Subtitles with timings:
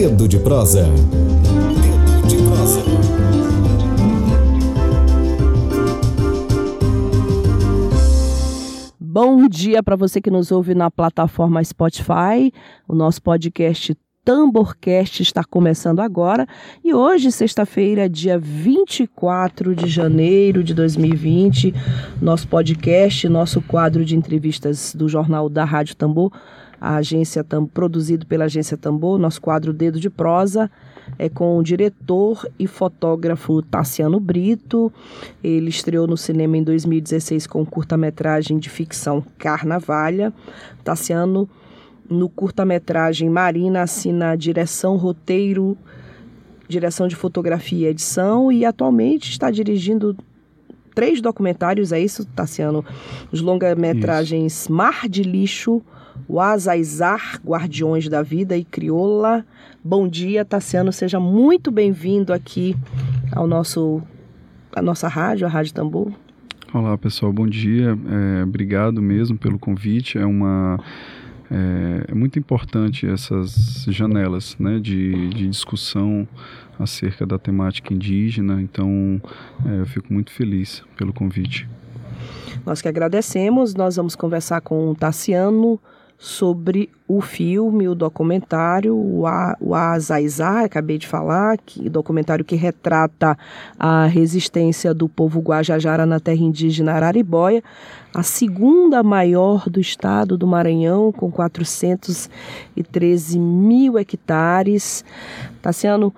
[0.00, 0.84] Dedo de prosa.
[0.84, 2.80] Dedo de prosa.
[8.98, 12.50] Bom dia para você que nos ouve na plataforma Spotify.
[12.88, 13.94] O nosso podcast
[14.24, 16.46] Tamborcast está começando agora
[16.82, 21.74] e hoje, sexta-feira, dia 24 de janeiro de 2020,
[22.22, 26.32] nosso podcast, nosso quadro de entrevistas do jornal da Rádio Tambor,
[26.80, 30.70] a agência Tam, produzido pela agência Tambor, nosso quadro Dedo de Prosa,
[31.18, 34.92] é com o diretor e fotógrafo Tassiano Brito.
[35.42, 40.32] Ele estreou no cinema em 2016 com curta-metragem de ficção Carnavalha.
[40.82, 41.48] Tassiano
[42.08, 45.76] no curta-metragem Marina assina direção, roteiro,
[46.68, 50.16] direção de fotografia e edição e atualmente está dirigindo
[50.94, 52.84] três documentários, é isso, Tassiano?
[53.30, 55.82] Os longa-metragens Mar de Lixo,
[56.28, 59.44] O Azaizar, Guardiões da Vida e Crioula.
[59.82, 62.76] Bom dia, Tassiano, seja muito bem-vindo aqui
[63.32, 64.02] ao nosso
[64.74, 66.12] a nossa rádio, a Rádio Tambor.
[66.72, 67.98] Olá, pessoal, bom dia.
[68.38, 70.16] É, obrigado mesmo pelo convite.
[70.16, 70.78] É uma
[71.50, 76.28] é, é muito importante essas janelas né, de, de discussão
[76.78, 79.20] acerca da temática indígena, então
[79.66, 81.68] é, eu fico muito feliz pelo convite.
[82.64, 85.80] Nós que agradecemos, nós vamos conversar com o Tassiano
[86.22, 93.38] sobre o filme, o documentário, o, a, o acabei de falar, que documentário que retrata
[93.78, 97.64] a resistência do povo Guajajara na terra indígena Araribóia,
[98.14, 105.02] a segunda maior do estado do Maranhão, com 413 mil hectares.
[105.62, 106.12] Tassiano,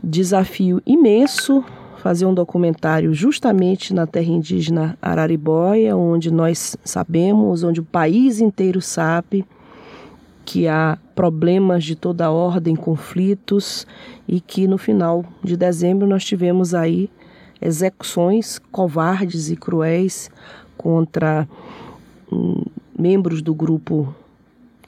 [0.00, 1.64] desafio imenso,
[2.02, 8.80] fazer um documentário justamente na terra indígena Araribóia, onde nós sabemos, onde o país inteiro
[8.80, 9.46] sabe
[10.44, 13.86] que há problemas de toda ordem, conflitos
[14.26, 17.08] e que no final de dezembro nós tivemos aí
[17.60, 20.28] execuções covardes e cruéis
[20.76, 21.48] contra
[22.32, 22.64] hum,
[22.98, 24.12] membros do grupo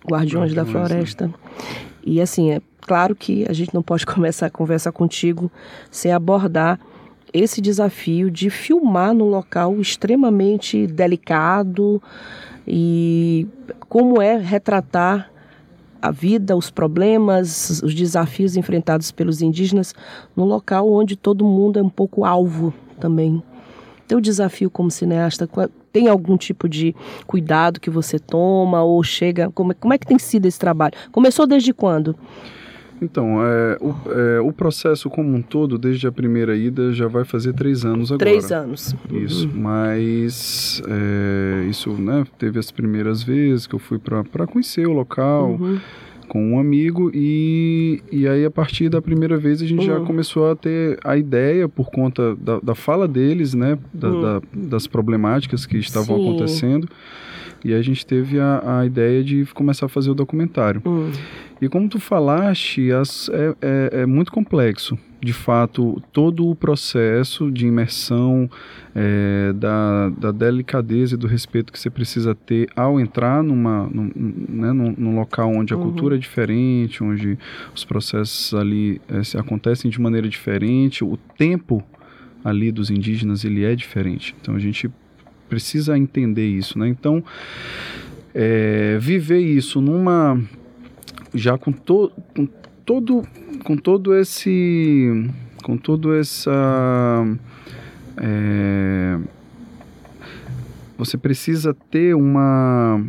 [0.04, 1.32] Guardiões da Floresta.
[2.04, 5.48] E assim, é claro que a gente não pode começar a conversar contigo
[5.92, 6.80] sem abordar
[7.34, 12.00] esse desafio de filmar num local extremamente delicado
[12.66, 13.46] e
[13.88, 15.30] como é retratar
[16.00, 19.94] a vida, os problemas, os desafios enfrentados pelos indígenas
[20.36, 23.42] num local onde todo mundo é um pouco alvo também.
[24.06, 25.48] Teu desafio como cineasta,
[25.90, 26.94] tem algum tipo de
[27.26, 29.50] cuidado que você toma ou chega?
[29.52, 30.92] Como, é, como é que tem sido esse trabalho?
[31.10, 32.14] Começou desde quando?
[33.04, 37.24] Então, é, o, é, o, processo como um todo, desde a primeira ida, já vai
[37.24, 38.30] fazer três anos agora.
[38.30, 38.96] Três anos.
[39.10, 39.60] Isso, uhum.
[39.60, 45.50] mas é, isso, né, teve as primeiras vezes que eu fui para conhecer o local
[45.50, 45.78] uhum.
[46.28, 49.98] com um amigo e, e aí a partir da primeira vez a gente uhum.
[49.98, 54.22] já começou a ter a ideia, por conta da, da fala deles, né, da, uhum.
[54.22, 56.28] da, das problemáticas que estavam Sim.
[56.28, 56.88] acontecendo,
[57.64, 60.82] e a gente teve a, a ideia de começar a fazer o documentário.
[60.84, 61.10] Uhum.
[61.60, 64.98] E como tu falaste, as, é, é, é, muito complexo.
[65.18, 68.50] De fato, todo o processo de imersão,
[68.94, 74.10] é, da, da, delicadeza e do respeito que você precisa ter ao entrar numa, num,
[74.14, 75.84] né, num, num local onde a uhum.
[75.84, 77.38] cultura é diferente, onde
[77.74, 81.82] os processos ali é, se acontecem de maneira diferente, o tempo
[82.44, 84.36] ali dos indígenas ele é diferente.
[84.38, 84.90] Então a gente
[85.48, 86.88] precisa entender isso, né?
[86.88, 87.22] Então
[88.34, 90.40] é, viver isso numa
[91.34, 92.46] já com, to, com
[92.84, 93.22] todo
[93.64, 95.30] com todo esse
[95.62, 97.26] com todo essa
[98.16, 99.18] é,
[100.96, 103.04] você precisa ter uma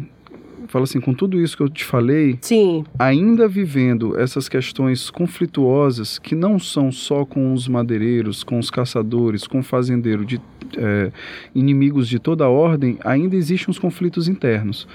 [0.67, 2.83] fala assim, com tudo isso que eu te falei, Sim.
[2.97, 9.47] ainda vivendo essas questões conflituosas que não são só com os madeireiros, com os caçadores,
[9.47, 10.39] com o fazendeiro, de
[10.77, 11.11] é,
[11.53, 14.87] inimigos de toda ordem, ainda existem os conflitos internos.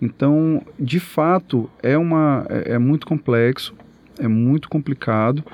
[0.00, 3.74] Então, de fato, é, uma, é, é muito complexo,
[4.18, 5.44] é muito complicado.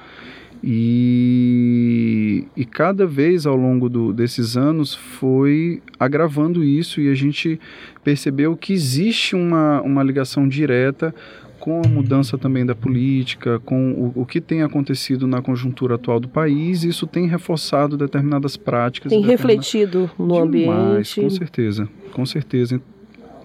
[0.65, 7.61] E, e cada vez ao longo do, desses anos foi agravando isso e a gente
[8.05, 11.13] percebeu que existe uma, uma ligação direta
[11.59, 16.19] com a mudança também da política, com o, o, que tem acontecido na conjuntura atual
[16.19, 19.11] do país, isso tem reforçado determinadas práticas.
[19.11, 21.21] Tem refletido no Demais, ambiente.
[21.21, 22.81] Com certeza, com certeza.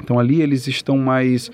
[0.02, 1.52] Então ali eles estão mais.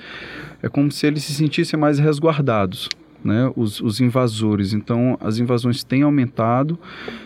[0.61, 2.87] É como se eles se sentissem mais resguardados
[3.23, 4.73] né, os, os, invasores.
[4.73, 6.77] Então, as invasões têm aumentado.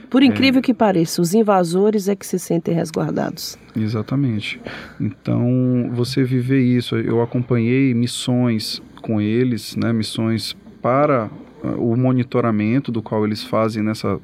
[0.09, 0.61] Por incrível é...
[0.61, 3.57] que pareça, os invasores é que se sentem resguardados.
[3.75, 4.59] Exatamente.
[4.99, 11.29] Então, você viver isso, eu acompanhei missões com eles, né, missões para
[11.77, 14.19] o monitoramento do qual eles fazem nessa,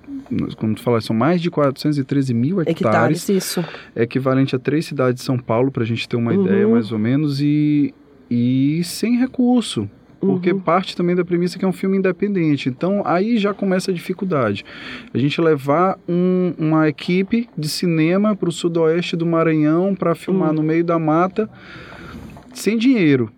[0.58, 2.82] como tu falaste, são mais de 413 mil hectares.
[2.82, 3.66] Hectares, isso.
[3.96, 6.46] É equivalente a três cidades de São Paulo, para a gente ter uma Uhum.
[6.46, 7.94] ideia mais ou menos, e,
[8.30, 9.90] e sem recurso.
[10.26, 10.60] Porque Uhum.
[10.60, 12.70] parte também da premissa que é um filme independente.
[12.70, 14.64] Então aí já começa a dificuldade.
[15.14, 20.50] A gente levar um- uma equipe de cinema para o sudoeste do Maranhão para filmar
[20.50, 20.56] Uhum.
[20.56, 21.50] no meio da mata
[22.54, 23.32] sem dinheiro.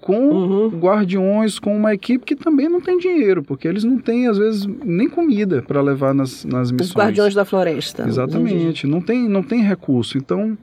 [0.00, 0.68] Com Uhum.
[0.78, 4.64] guardiões, com uma equipe que também não tem dinheiro, porque eles não têm, às vezes,
[4.84, 6.90] nem comida para levar nas, nas missões.
[6.90, 8.06] Os Guardiões da Floresta.
[8.06, 10.16] Exatamente, não tem, não tem recurso.
[10.16, 10.56] Então,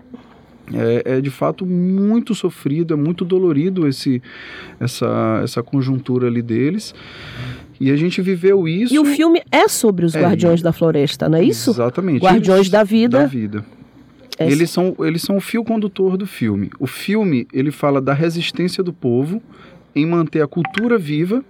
[0.75, 4.21] é, é de fato muito sofrido, é muito dolorido esse,
[4.79, 6.93] essa, essa conjuntura ali deles.
[7.79, 8.93] E a gente viveu isso.
[8.93, 11.71] E o filme é sobre os É, Guardiões da Floresta, não é isso?
[11.71, 12.21] Exatamente.
[12.23, 13.19] Guardiões Eles- da Vida.
[13.19, 13.65] Da vida.
[14.39, 16.71] É Eles são, eles são o fio condutor do filme.
[16.79, 19.41] O filme, ele fala da resistência do povo
[19.95, 21.43] em manter a cultura viva,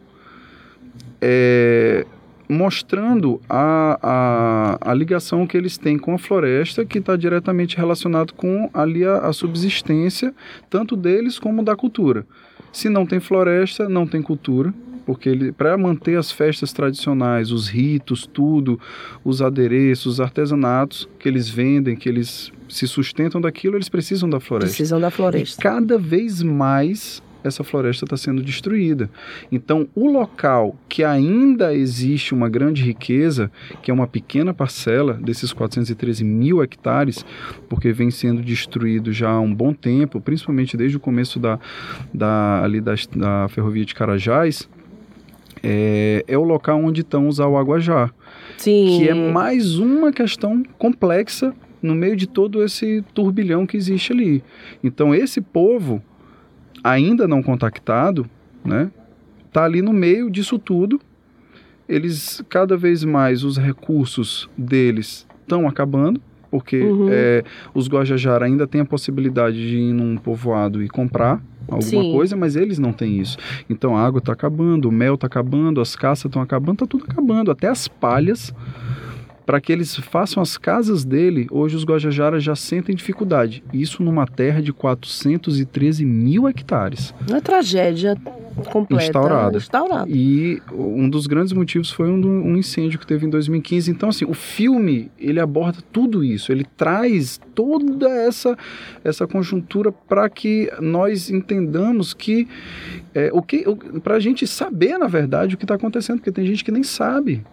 [1.22, 2.06] é,
[2.54, 8.34] mostrando a, a, a ligação que eles têm com a floresta, que está diretamente relacionado
[8.34, 10.34] com ali a, a subsistência,
[10.70, 12.26] tanto deles como da cultura.
[12.72, 14.74] Se não tem floresta, não tem cultura,
[15.06, 18.80] porque para manter as festas tradicionais, os ritos, tudo,
[19.24, 24.40] os adereços, os artesanatos que eles vendem, que eles se sustentam daquilo, eles precisam da
[24.40, 24.70] floresta.
[24.78, 25.62] Precisam da E floresta.
[25.62, 29.10] cada vez mais essa floresta está sendo destruída.
[29.52, 33.52] Então, o local que ainda existe uma grande riqueza,
[33.82, 37.26] que é uma pequena parcela desses 413 mil hectares,
[37.68, 41.60] porque vem sendo destruído já há um bom tempo, principalmente desde o começo da,
[42.14, 44.70] da, ali da, da ferrovia de Carajás,
[45.64, 48.12] é, é o local onde estão os Auaguajá
[48.58, 48.98] Sim.
[48.98, 54.44] que é mais uma questão complexa no meio de todo esse turbilhão que existe ali.
[54.84, 56.02] Então esse povo
[56.84, 58.26] ainda não contactado,
[58.64, 58.92] né,
[59.52, 61.00] tá ali no meio disso tudo.
[61.88, 66.20] Eles cada vez mais os recursos deles estão acabando,
[66.50, 67.08] porque Uhum.
[67.12, 67.44] é,
[67.74, 72.12] os Guajajara ainda têm a possibilidade de ir num povoado e comprar alguma Sim.
[72.14, 73.38] coisa, mas eles não têm isso.
[73.70, 77.06] Então a água está acabando, o mel está acabando, as caças estão acabando, está tudo
[77.08, 78.54] acabando, até as palhas.
[79.46, 83.64] Para que eles façam as casas dele, hoje os Guajajaras já sentem dificuldade.
[83.74, 87.14] Isso numa terra de 413 mil hectares.
[87.28, 88.16] Uma tragédia
[88.72, 89.04] completa.
[89.04, 89.58] Instaurada.
[89.58, 90.06] Instaurada.
[90.10, 93.92] E um dos grandes motivos foi um, um incêndio que teve em 2015.
[93.92, 96.52] Então, assim, o filme, ele aborda tudo isso.
[96.52, 98.58] Ele traz toda essa,
[99.04, 102.48] essa conjuntura para que nós entendamos que...
[103.14, 103.64] É, o que
[104.04, 106.18] para a gente saber, na verdade, o que está acontecendo.
[106.18, 107.44] Porque tem gente que nem sabe.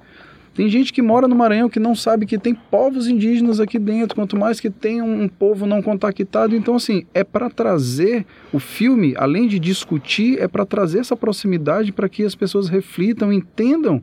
[0.55, 4.17] Tem gente que mora no Maranhão que não sabe que tem povos indígenas aqui dentro,
[4.17, 6.57] quanto mais que tem um, povo não contactado.
[6.57, 11.93] Então, assim, é para trazer o filme, além de discutir, é para trazer essa proximidade
[11.93, 14.03] para que as pessoas reflitam, entendam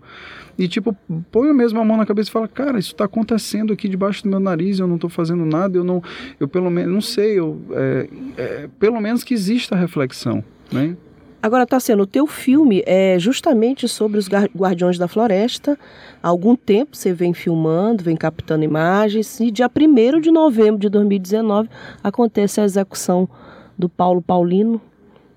[0.58, 0.96] e, tipo,
[1.32, 4.30] põe mesmo a mão na cabeça e fala: Cara, isso está acontecendo aqui debaixo do
[4.30, 6.02] meu nariz, eu não estou fazendo nada, eu não,
[6.40, 10.98] eu pelo menos, não sei, eu, é, é, pelo menos que exista a reflexão, né?
[11.42, 15.78] Agora, Tassiano, o teu filme é justamente sobre os Guardiões da Floresta.
[16.22, 20.90] Há algum tempo você vem filmando, vem captando imagens, e dia 1 de novembro de
[20.90, 21.70] 2019
[22.04, 23.30] acontece a execução
[23.78, 24.82] do Paulo Paulino,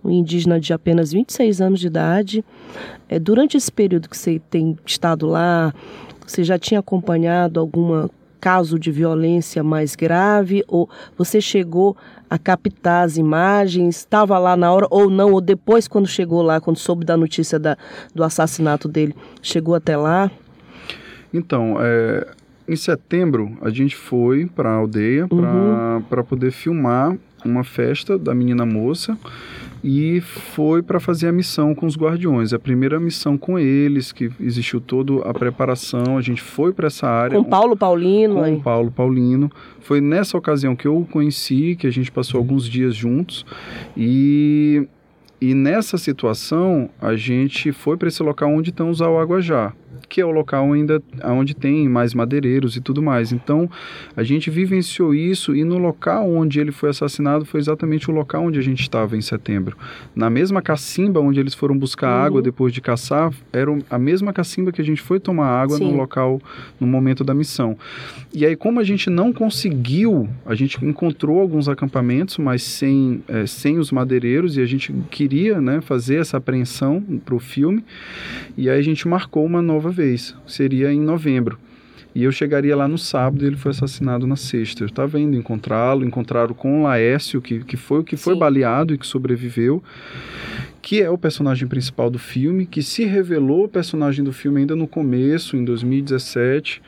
[0.02, 2.44] um indígena de apenas 26 anos de idade.
[3.06, 5.75] É, durante esse período que você tem estado lá,
[6.26, 8.09] você já tinha acompanhado algum
[8.40, 10.64] caso de violência mais grave?
[10.66, 11.97] Ou você chegou
[12.28, 16.61] a captar as imagens, estava lá na hora ou não, ou depois quando chegou lá,
[16.61, 17.76] quando soube da notícia da,
[18.14, 20.30] do assassinato dele, chegou até lá?
[21.32, 22.26] Então, é,
[22.68, 26.02] em setembro a gente foi para a aldeia Uhum.
[26.09, 29.16] para poder filmar uma festa da menina moça
[29.82, 32.52] e foi para fazer a missão com os guardiões.
[32.52, 37.08] A primeira missão com eles, que existiu toda a preparação, a gente foi para essa
[37.08, 37.37] área.
[37.38, 38.60] Com Paulo Paulino, com aí.
[38.60, 39.50] Paulo Paulino.
[39.80, 43.46] Foi nessa ocasião que eu o conheci, que a gente passou alguns dias juntos.
[43.96, 44.87] E,
[45.40, 49.72] e nessa situação, a gente foi para esse local onde estão os Auaguajá,
[50.11, 53.31] que é o local ainda onde tem mais madeireiros e tudo mais.
[53.33, 53.71] Então,
[54.17, 58.45] a gente vivenciou isso e no local onde ele foi assassinado foi exatamente o local
[58.45, 59.76] onde a gente estava em setembro.
[60.14, 62.26] Na mesma cacimba onde eles foram buscar Uhum.
[62.26, 65.85] água depois de caçar, era a mesma cacimba que a gente foi tomar água Sim.
[65.93, 66.40] no local,
[66.81, 67.76] no momento da missão.
[68.35, 73.47] E aí, como a gente não conseguiu, a gente encontrou alguns acampamentos, mas sem, eh,
[73.47, 77.85] sem os madeireiros, e a gente queria né, fazer essa apreensão para o filme,
[78.57, 81.59] e aí a gente marcou uma nova vez, seria em novembro.
[82.14, 84.83] E eu chegaria lá no sábado e ele foi assassinado na sexta.
[84.83, 88.40] Eu estava indo encontrá-lo, encontraram com o Laércio, que, que foi o que foi Sim.
[88.40, 89.83] baleado e que sobreviveu,
[90.83, 94.75] que é o personagem principal do filme, que se revelou o personagem do filme ainda
[94.75, 96.83] no começo, em 2017,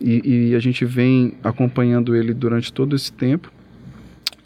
[0.00, 3.50] e, e a gente vem acompanhando ele durante todo esse tempo.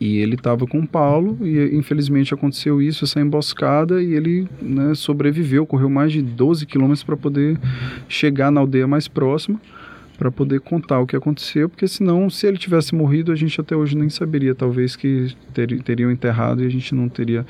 [0.03, 4.97] E ele estava com o Paulo e infelizmente aconteceu isso, essa emboscada, e ele né,
[4.97, 7.57] sobreviveu, correu mais de 12 quilômetros para poder
[8.09, 9.61] chegar na aldeia mais próxima,
[10.19, 13.77] para poder contar o que aconteceu, porque senão, se ele tivesse morrido, a gente até
[13.77, 17.47] hoje nem saberia, talvez que ter, teriam enterrado e a gente não teria.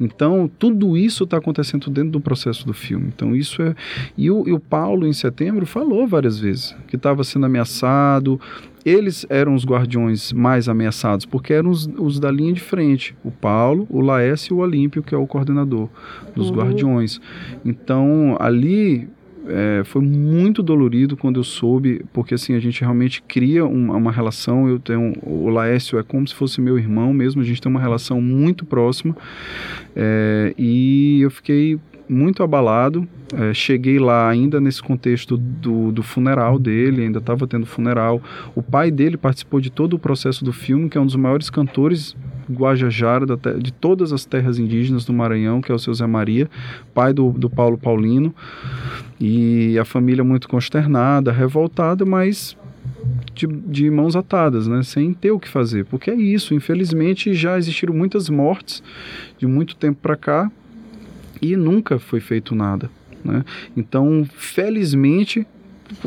[0.00, 3.12] Então, tudo isso está acontecendo dentro do processo do filme.
[3.14, 3.76] Então, isso é.
[4.18, 8.40] E o, e o Paulo, em setembro, falou várias vezes que estava sendo ameaçado,
[8.84, 13.30] eles eram os guardiões mais ameaçados, porque eram os, os da linha de frente, o
[13.30, 15.88] Paulo, o Laércio e o Olímpio, que é o coordenador
[16.34, 16.56] dos Uhum.
[16.56, 17.20] guardiões.
[17.64, 19.08] Então, ali
[19.46, 24.12] é, foi muito dolorido quando eu soube, porque assim, a gente realmente cria uma, uma
[24.12, 27.70] relação, eu tenho, o Laércio é como se fosse meu irmão mesmo, a gente tem
[27.70, 29.16] uma relação muito próxima,
[29.96, 31.78] é, e eu fiquei
[32.12, 33.08] muito abalado.
[33.34, 38.20] É, cheguei lá ainda nesse contexto do, do funeral dele, ainda estava tendo funeral.
[38.54, 41.48] O pai dele participou de todo o processo do filme, que é um dos maiores
[41.48, 42.14] cantores
[42.50, 43.24] Guajajara
[43.58, 46.50] de todas as terras indígenas do Maranhão, que é o seu Zé Maria,
[46.92, 48.34] pai do, do Paulo Paulino.
[49.18, 52.56] E a família muito consternada, revoltada, mas
[53.34, 54.82] de, de mãos atadas, né?
[54.82, 55.84] sem ter o que fazer.
[55.86, 58.82] Porque é isso, infelizmente já existiram muitas mortes
[59.38, 60.50] de muito tempo para cá
[61.42, 62.88] e nunca foi feito nada.
[63.24, 63.44] Né?
[63.76, 65.46] Então, felizmente,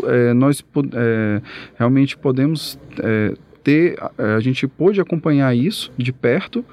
[0.04, 0.64] eh, nós
[0.94, 1.42] eh,
[1.78, 3.98] realmente podemos eh, ter,
[4.38, 6.64] a gente pôde acompanhar isso de perto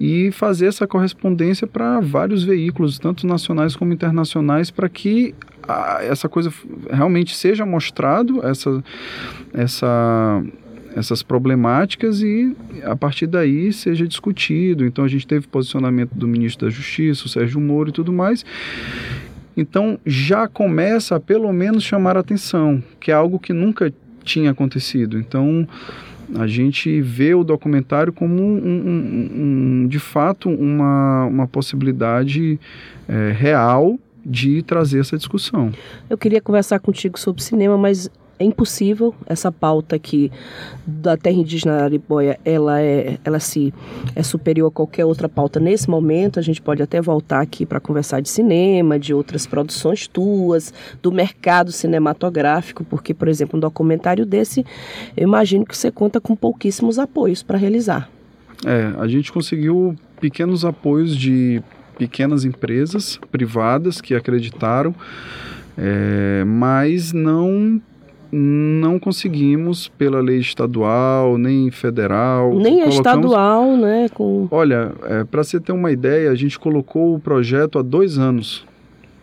[0.00, 5.34] e fazer essa correspondência para vários veículos, tanto nacionais como internacionais, para que
[5.68, 6.50] ah, essa coisa
[6.90, 8.82] realmente seja mostrado, essa,
[9.52, 10.42] essa
[10.98, 14.84] essas problemáticas e a partir daí seja discutido.
[14.84, 18.44] Então a gente teve posicionamento do ministro da Justiça, o Sérgio Moro e tudo mais.
[19.56, 25.18] Então já começa a pelo menos chamar atenção, que é algo que nunca tinha acontecido.
[25.18, 25.66] Então
[26.34, 29.30] a gente vê o documentário como um, um-
[29.84, 32.60] um- de fato uma, uma possibilidade
[33.08, 35.72] eh, real de trazer essa discussão.
[36.10, 39.14] Eu queria conversar contigo sobre cinema, mas é impossível.
[39.26, 40.30] Essa pauta aqui
[40.86, 43.72] da terra indígena Araribóia, ela é, ela se
[44.14, 46.38] é superior a qualquer outra pauta nesse momento.
[46.38, 51.10] A gente pode até voltar aqui para conversar de cinema, de outras produções tuas, do
[51.10, 54.64] mercado cinematográfico, porque, por exemplo, um documentário desse,
[55.16, 58.08] eu imagino que você conta com pouquíssimos apoios para realizar.
[58.64, 61.62] É, a gente conseguiu pequenos apoios de
[61.96, 64.94] pequenas empresas privadas que acreditaram,
[65.76, 67.80] é, mas não
[68.30, 72.54] não conseguimos pela lei estadual nem federal.
[72.54, 74.08] Nem é Colocamos- estadual, né?
[74.12, 74.48] Com...
[74.50, 74.92] Olha,
[75.30, 78.66] para você ter uma ideia, a gente colocou o projeto há dois anos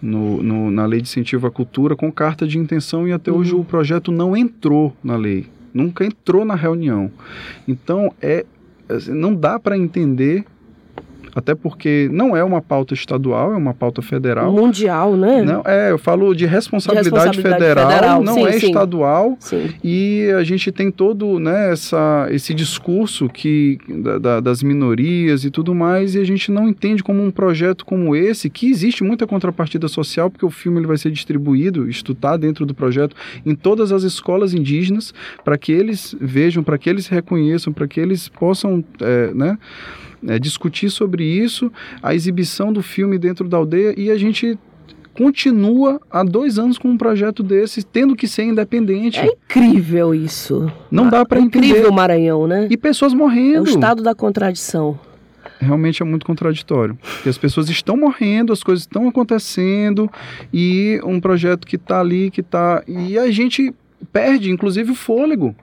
[0.01, 3.53] no, no- na lei de incentivo à cultura com carta de intenção e até hoje
[3.53, 3.61] Uhum.
[3.61, 7.11] o projeto não entrou na lei, nunca entrou na reunião.
[7.67, 8.45] Então é
[8.89, 10.45] assim, não dá para entender,
[11.35, 14.51] até porque não é uma pauta estadual, é uma pauta federal.
[14.53, 15.41] Mundial, né?
[15.43, 18.65] Não, é, eu falo de responsabilidade, De responsabilidade federal, federal, não sim, é sim.
[18.67, 19.37] estadual.
[19.39, 19.69] Sim.
[19.83, 25.51] E a gente tem todo né, essa, esse discurso que, da- da- das minorias e
[25.51, 29.27] tudo mais, e a gente não entende como um projeto como esse, que existe muita
[29.27, 33.15] contrapartida social, porque o filme ele vai ser distribuído, isto está dentro do projeto,
[33.45, 35.13] em todas as escolas indígenas,
[35.43, 39.57] para que eles vejam, para que eles reconheçam, para que eles possam é, né,
[40.27, 44.57] é, discutir sobre isso, a exibição do filme dentro da aldeia, e a gente
[45.13, 49.19] continua há dois anos com um projeto desse, tendo que ser independente.
[49.19, 50.69] É incrível isso.
[50.91, 51.67] Não dá para É entender.
[51.67, 52.67] incrível o Maranhão, né?
[52.69, 53.63] E pessoas É morrendo.
[53.65, 54.99] o estado da contradição.
[55.57, 56.97] Realmente é muito contraditório.
[57.15, 60.11] Porque as pessoas estão morrendo, as coisas estão acontecendo,
[60.53, 62.83] e um projeto que está ali, que está.
[62.85, 63.73] E a gente
[64.11, 65.55] perde, inclusive, o fôlego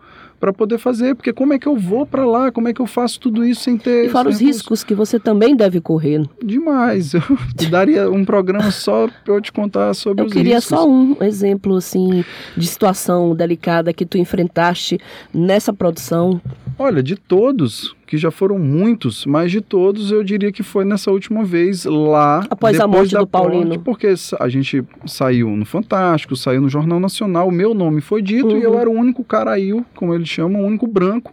[0.42, 1.14] para poder fazer.
[1.14, 2.50] Porque como é que eu vou para lá?
[2.50, 4.06] Como é que eu faço tudo isso sem ter.
[4.06, 6.20] E fora os riscos que você também deve correr.
[6.42, 7.14] Demais.
[7.14, 7.22] Eu
[7.56, 10.76] te daria um programa só para eu te contar sobre Eu os queria riscos.
[10.76, 12.25] só um exemplo assim
[12.56, 14.99] de situação delicada que tu enfrentaste
[15.32, 16.40] nessa produção.
[16.79, 21.11] Olha, de todos, que já foram muitos, mas de todos eu diria que foi nessa
[21.11, 22.45] última vez lá.
[22.50, 23.67] Após a morte do Paulino.
[23.67, 28.21] morte, porque a gente saiu no Fantástico, saiu no Jornal Nacional, o meu nome foi
[28.23, 28.59] dito Uhum.
[28.59, 31.33] e eu era o único caraíu, como eles chamam, o único branco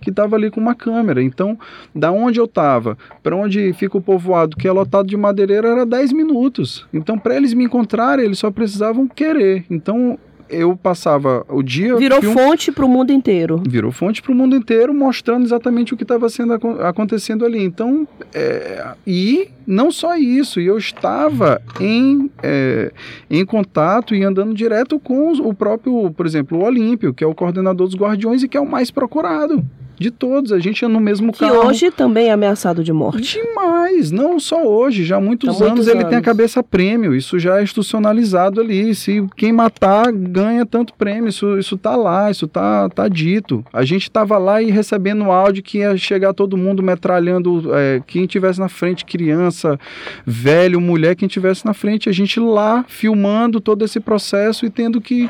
[0.00, 1.22] que estava ali com uma câmera.
[1.22, 1.58] Então,
[1.94, 5.86] da onde eu estava, para onde fica o povoado, que é lotado de madeireira, era
[5.86, 6.86] 10 minutos.
[6.92, 9.64] Então, para eles me encontrarem, eles só precisavam querer.
[9.70, 11.96] Então, eu passava o dia.
[11.96, 13.62] Virou film- fonte para o mundo inteiro.
[13.68, 17.62] virou fonte para o mundo inteiro, mostrando exatamente o que estava sendo acon- acontecendo ali.
[17.62, 22.92] Então, é, e não só isso, eu estava em, é,
[23.30, 27.34] em contato e andando direto com o próprio, por exemplo, o Olímpio, que é o
[27.34, 29.64] coordenador dos Guardiões e que é o mais procurado
[29.98, 30.52] de todos.
[30.52, 31.66] A gente ia no mesmo Que carro.
[31.66, 33.40] hoje também é ameaçado de morte.
[33.40, 37.14] Demais, não só hoje, já há muitos Há anos muitos ele tem a cabeça prêmio,
[37.14, 38.94] isso já é institucionalizado ali.
[38.94, 43.64] Se quem matar ganha tanto prêmio, isso, isso tá lá, isso tá, tá dito.
[43.72, 48.26] A gente tava lá e recebendo áudio que ia chegar todo mundo metralhando é, quem
[48.26, 49.78] tivesse na frente, criança,
[50.26, 55.00] velho, mulher, quem tivesse na frente, a gente lá filmando todo esse processo e tendo
[55.00, 55.28] que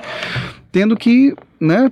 [0.70, 1.90] tendo que, né,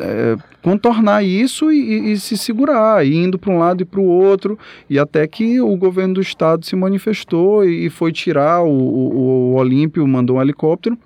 [0.00, 4.04] é, contornar isso e, e- se segurar, e indo para um lado e para o
[4.04, 4.58] outro,
[4.88, 9.54] e até que o governo do estado se manifestou e, foi tirar o, o, o
[9.54, 10.96] Olímpio, mandou um helicóptero.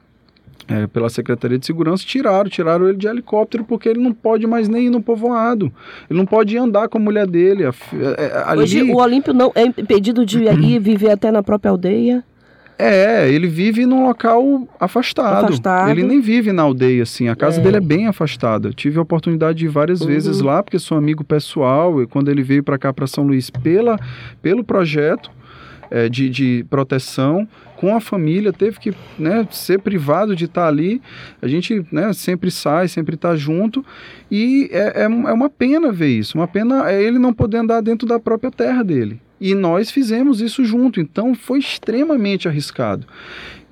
[0.68, 4.68] é, pela Secretaria de Segurança, tiraram, tiraram ele de helicóptero porque ele não pode mais
[4.68, 5.72] nem ir no povoado.
[6.08, 7.64] Ele não pode andar com a mulher dele.
[7.66, 11.30] A fi- é, é, ali- Hoje o Olímpio não é impedido de ir viver até
[11.32, 12.22] na própria aldeia.
[12.80, 15.44] É, ele vive num local afastado.
[15.46, 15.90] Afastado.
[15.90, 17.28] Ele nem vive na aldeia, assim.
[17.28, 17.62] A casa É.
[17.64, 18.72] dele é bem afastada.
[18.72, 20.06] Tive a oportunidade de ir várias Uhum.
[20.08, 22.02] vezes lá, porque sou amigo pessoal.
[22.02, 23.98] E quando ele veio para cá, para São Luís, pela,
[24.40, 25.30] pelo projeto
[25.90, 27.46] é, de, de proteção
[27.76, 31.00] com a família, teve que né, ser privado de estar ali.
[31.42, 33.84] A gente né, sempre sai, sempre está junto.
[34.30, 36.36] E é, é, é uma pena ver isso.
[36.38, 39.20] Uma pena é ele não poder andar dentro da própria terra dele.
[39.40, 43.06] E nós fizemos isso junto, então foi extremamente arriscado.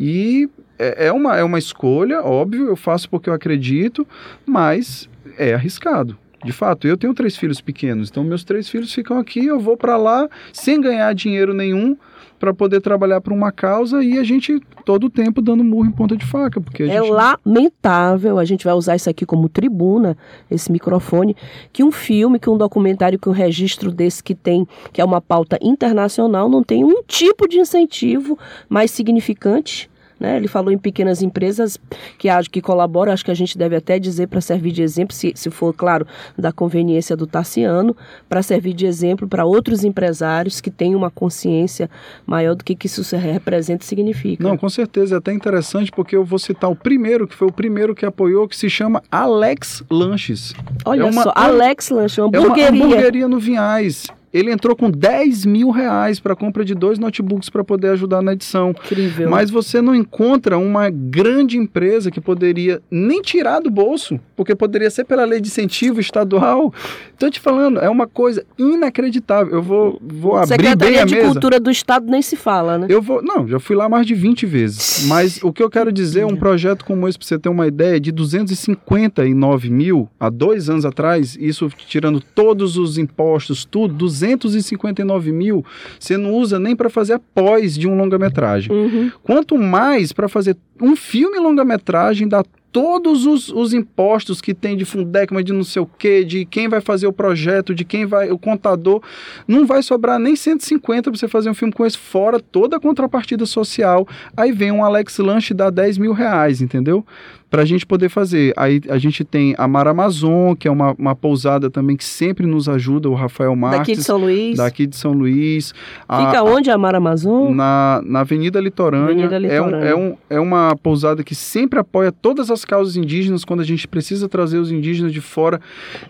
[0.01, 0.49] E
[0.79, 4.07] é, é uma, é uma escolha, óbvio, eu faço porque eu acredito,
[4.47, 6.17] mas é arriscado.
[6.45, 9.77] De fato, eu tenho três filhos pequenos, então meus três filhos ficam aqui, eu vou
[9.77, 11.97] para lá sem ganhar dinheiro nenhum
[12.39, 15.91] para poder trabalhar para uma causa e a gente todo o tempo dando murro em
[15.91, 20.17] ponta de faca, porque É gente lamentável, a gente vai usar isso aqui como tribuna,
[20.51, 21.37] esse microfone,
[21.73, 25.21] que um filme, que um documentário, que um registro desse que tem, que é uma
[25.21, 29.91] pauta internacional, não tem um tipo de incentivo mais significante.
[30.19, 30.37] Né?
[30.37, 31.79] Ele falou em pequenas empresas
[32.19, 35.15] que acho que colaboram, acho que a gente deve até dizer para servir de exemplo,
[35.15, 37.97] se, se for, claro, da conveniência do Tassiano,
[38.29, 41.89] para servir de exemplo para outros empresários que têm uma consciência
[42.27, 44.43] maior do que, que isso representa e significa.
[44.43, 47.53] Não, com certeza, é até interessante porque eu vou citar o primeiro, que foi o
[47.53, 50.53] primeiro que apoiou, que se chama Alex Lanches.
[50.85, 52.85] Olha É uma- só, Alex Lanche, uma É uma hamburgueria.
[52.85, 54.07] hamburgueria no Vinhais.
[54.33, 58.33] Ele entrou com 10 mil reais para compra de dois notebooks para poder ajudar na
[58.33, 58.71] edição.
[58.71, 59.31] Incrível.
[59.31, 64.91] Mas você não encontra uma grande empresa que poderia nem tirar do bolso, porque poderia
[64.91, 66.73] ser pela lei de incentivo estadual.
[67.13, 69.55] Estou te falando, é uma coisa inacreditável.
[69.55, 71.27] Eu vou, vou abrir bem Secretaria a de mesa.
[71.29, 72.87] Cultura do Estado nem se fala, né?
[72.89, 73.23] Eu vou.
[73.23, 75.07] Não, já fui lá mais de 20 vezes.
[75.09, 77.67] Mas o que eu quero dizer é um projeto como esse, para você ter uma
[77.67, 85.33] ideia, de 259 mil há dois anos atrás, isso tirando todos os impostos, tudo, 259
[85.33, 85.65] mil,
[85.99, 88.73] você não usa nem para fazer a pós de um longa-metragem.
[88.73, 89.11] Uhum.
[89.23, 94.85] Quanto mais para fazer um filme longa-metragem dá todos os, os impostos que tem de
[94.85, 98.31] Fundecma, de não sei o que, de quem vai fazer o projeto, de quem vai,
[98.31, 99.03] o contador,
[99.47, 102.81] não vai sobrar nem 150 para você fazer um filme com esse, fora toda a
[102.81, 104.07] contrapartida social.
[104.37, 107.05] Aí vem um Alex Lanche e dá 10 mil reais, entendeu?
[107.51, 108.53] Para a gente poder fazer.
[108.59, 112.47] Aí a gente tem a Mar Amazon, que é uma, uma pousada também que sempre
[112.47, 113.79] nos ajuda, o Rafael Marques.
[113.81, 114.57] Daqui de São Luís.
[114.59, 115.73] daqui de São Luís.
[116.07, 117.55] A- Fica onde a Mar Amazon?
[117.55, 119.27] na, na Avenida Litorânea.
[119.27, 119.89] Avenida É, um, Litorânea.
[119.91, 123.89] é, um, é uma pousada que sempre apoia todas as causas indígenas quando a gente
[123.89, 125.59] precisa trazer os indígenas de fora.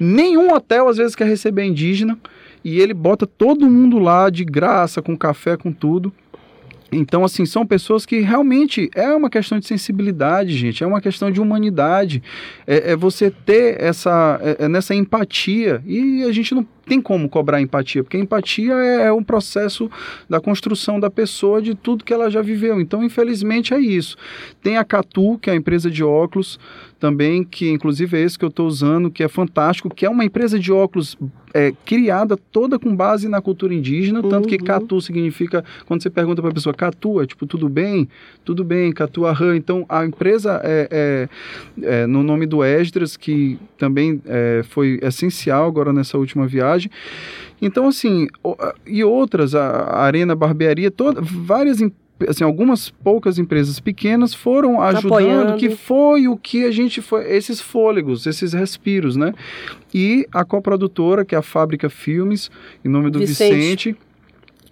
[0.01, 2.19] Nenhum hotel às vezes quer receber indígena
[2.65, 6.13] e ele bota todo mundo lá de graça, com café, com tudo.
[6.91, 11.31] Então, assim, são pessoas que realmente é uma questão de sensibilidade, gente, é uma questão
[11.31, 12.23] de humanidade,
[12.67, 17.29] é, é você ter essa, é, é nessa empatia, e a gente não tem como
[17.29, 19.91] cobrar empatia, porque empatia é, é um processo
[20.29, 22.81] da construção da pessoa, de tudo que ela já viveu.
[22.81, 24.17] Então, infelizmente, é isso.
[24.63, 26.59] Tem a Catu, que é a empresa de óculos,
[26.99, 30.25] também, que inclusive é esse que eu estou usando, que é fantástico, que é uma
[30.25, 31.17] empresa de óculos
[31.55, 34.65] é, criada toda com base na cultura indígena, tanto que Uhum.
[34.65, 38.09] Catu significa, quando você pergunta para a pessoa, Catu, é tipo, tudo bem?
[38.45, 39.57] Tudo bem, Catu Arran.
[39.57, 41.29] Então, a empresa é, é-
[42.03, 46.91] é no nome do Esdras, que também é, foi essencial agora nessa última viagem.
[47.63, 48.27] Então, assim,
[48.87, 51.93] e outras, a, a Arena Barbearia, toda, várias em-
[52.27, 55.57] Assim, algumas poucas empresas pequenas foram ajudando, Apoiando.
[55.57, 59.35] que foi o que a gente foi, esses fôlegos, esses respiros, né?
[59.95, 62.51] E a coprodutora, que é a Fábrica Filmes,
[62.85, 63.55] em nome do Vicente.
[63.55, 63.97] Vicente,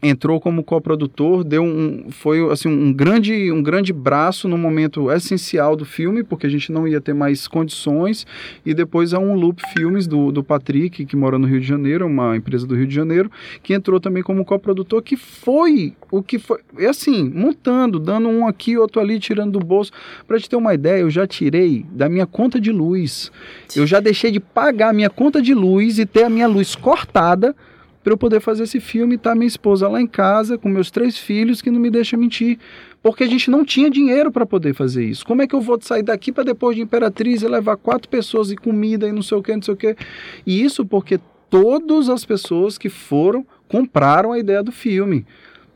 [0.09, 5.77] entrou como coprodutor, deu um foi assim um grande um grande braço no momento essencial
[5.77, 8.27] do filme, porque a gente não ia ter mais condições
[8.65, 12.07] e depois há um Loop Filmes do, do Patrick, que mora no Rio de Janeiro,
[12.07, 13.31] uma empresa do Rio de Janeiro,
[13.63, 18.47] que entrou também como coprodutor, que foi o que foi, é assim, montando, dando um
[18.47, 19.93] aqui, outro ali, tirando do bolso.
[20.27, 23.31] Para te ter uma ideia, eu já tirei da minha conta de luz.
[23.75, 26.75] Eu já deixei de pagar a minha conta de luz e ter a minha luz
[26.75, 27.55] cortada
[28.07, 31.19] para eu poder fazer esse filme tá minha esposa lá em casa com meus três
[31.19, 32.57] filhos que não me deixa mentir,
[33.03, 35.27] porque a gente não tinha dinheiro para poder fazer isso.
[35.27, 38.53] Como é que eu vou sair daqui para depois de Imperatriz e levar quatro pessoas
[38.53, 39.97] e comida e não sei o que, não sei o que?
[40.47, 41.19] E isso porque
[41.51, 45.27] todas as pessoas que foram compraram a ideia do filme.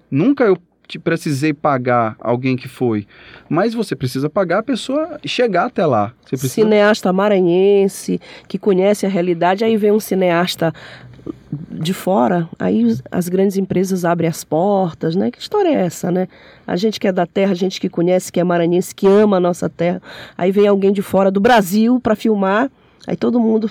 [0.08, 0.56] Nunca eu
[1.02, 3.08] precisei pagar alguém que foi,
[3.48, 6.12] mas você precisa pagar a pessoa chegar até lá.
[6.28, 6.54] Precisa...
[6.54, 10.72] Cineasta maranhense que conhece a realidade, aí vem um cineasta
[11.70, 15.30] de fora, aí as grandes empresas abrem as portas, né?
[15.30, 16.28] Que história é essa, né?
[16.66, 19.38] A gente que é da terra, a gente que conhece, que é maranhense, que ama
[19.38, 20.00] a nossa terra,
[20.37, 22.70] aí vem alguém de fora do Brasil para filmar,
[23.06, 23.70] aí todo mundo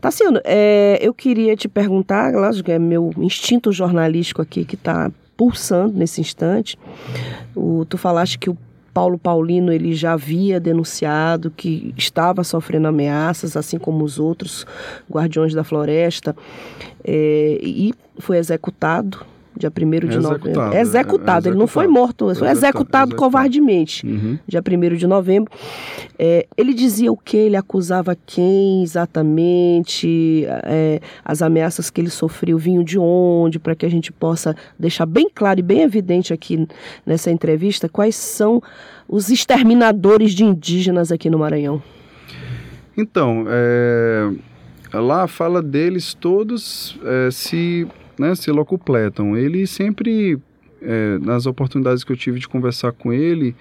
[0.00, 5.98] Tassiano, é, eu queria te perguntar, lógico, é meu instinto jornalístico aqui que está pulsando
[5.98, 6.78] nesse instante.
[7.54, 8.56] O, tu falaste que o
[9.00, 14.66] Paulo Paulino ele já havia denunciado que estava sofrendo ameaças, assim como os outros
[15.10, 16.36] guardiões da floresta,
[17.02, 19.24] é, e foi executado
[19.56, 20.72] dia 1 de novembro.
[20.72, 24.38] É executado, ele não foi morto, foi executado, covardemente, uhum.
[24.46, 25.52] dia 1 de novembro.
[26.18, 27.36] É, ele dizia o que?
[27.36, 30.44] Ele acusava quem exatamente?
[30.64, 33.58] É, as ameaças que ele sofreu vinham de onde?
[33.58, 36.66] Para que a gente possa deixar bem claro e bem evidente aqui
[37.04, 38.62] nessa entrevista quais são
[39.08, 41.82] os exterminadores de indígenas aqui no Maranhão.
[42.96, 44.30] Então, é,
[44.92, 47.86] lá fala deles todos é, se
[48.20, 49.36] né, se locupletam.
[49.36, 50.38] Ele sempre,
[50.82, 53.56] é, nas oportunidades que eu tive de conversar com ele,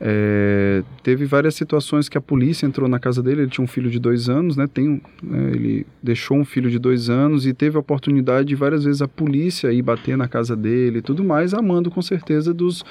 [0.00, 3.42] é, teve várias situações que a polícia entrou na casa dele.
[3.42, 4.66] Ele tinha um filho de dois anos, né?
[4.66, 8.84] Tem, né, ele deixou um filho de dois anos e teve a oportunidade de várias
[8.84, 12.84] vezes a polícia ir bater na casa dele e tudo mais, amando com certeza dos,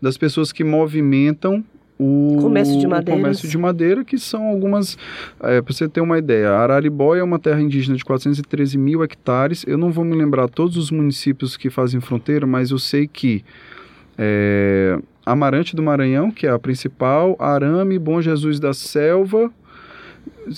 [0.00, 1.62] das pessoas que movimentam
[1.98, 3.20] o comércio de madeira.
[3.20, 4.96] comércio de madeira, que são algumas.
[5.40, 9.64] É, para você ter uma ideia, Araribóia é uma terra indígena de 413 mil hectares.
[9.66, 13.44] Eu não vou me lembrar todos os municípios que fazem fronteira, mas eu sei que
[14.16, 19.52] é, Amarante do Maranhão, que é a principal, Arame, Bom Jesus da Selva,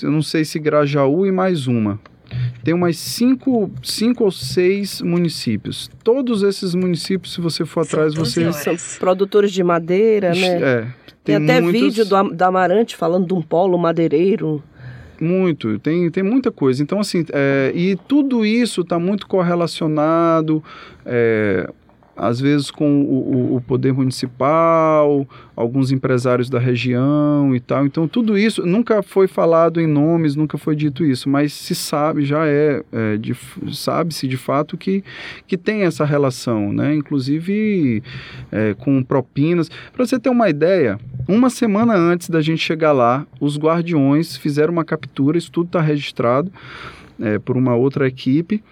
[0.01, 1.99] eu não sei se Grajaú e mais uma.
[2.63, 5.89] Tem umas cinco, cinco ou seis municípios.
[6.03, 8.51] Todos esses municípios, se você for atrás, você...
[8.53, 10.61] São produtores de madeira, né?
[10.61, 10.87] É,
[11.23, 11.81] tem, tem até muitos...
[11.81, 14.63] vídeo do, do Amarante falando de um polo madeireiro.
[15.19, 16.81] Muito, tem, tem muita coisa.
[16.81, 20.63] Então, assim, é, e tudo isso está muito correlacionado.
[21.05, 21.69] É,
[22.21, 27.83] às vezes com o, o, poder municipal, alguns empresários da região e tal.
[27.83, 32.23] Então, tudo isso nunca foi falado em nomes, nunca foi dito isso, mas se sabe,
[32.23, 33.19] já é, é
[33.73, 35.03] sabe-se de fato que,
[35.47, 36.93] que tem essa relação, né?
[36.93, 38.03] Inclusive
[38.51, 39.67] é, com propinas.
[39.91, 44.71] Para você ter uma ideia, uma semana antes da gente chegar lá, os guardiões fizeram
[44.71, 46.51] uma captura, isso tudo está registrado
[47.19, 48.63] é, por uma outra equipe